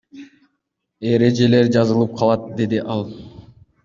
[1.09, 3.05] Эрежелер жазылып калат,— деди ал.